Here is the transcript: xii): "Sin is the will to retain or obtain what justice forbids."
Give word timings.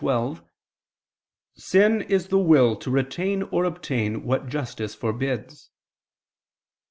xii): 0.03 0.35
"Sin 1.53 2.01
is 2.01 2.29
the 2.29 2.39
will 2.39 2.75
to 2.75 2.89
retain 2.89 3.43
or 3.43 3.65
obtain 3.65 4.23
what 4.23 4.47
justice 4.49 4.95
forbids." 4.95 5.69